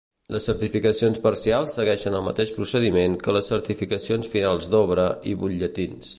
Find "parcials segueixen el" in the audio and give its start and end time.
1.25-2.25